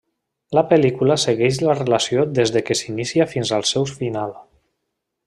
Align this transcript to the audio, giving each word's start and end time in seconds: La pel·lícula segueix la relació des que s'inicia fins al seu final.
La 0.59 0.61
pel·lícula 0.69 1.17
segueix 1.23 1.59
la 1.67 1.75
relació 1.81 2.25
des 2.39 2.53
que 2.71 2.79
s'inicia 2.83 3.31
fins 3.35 3.53
al 3.59 3.67
seu 3.73 3.87
final. 4.01 4.35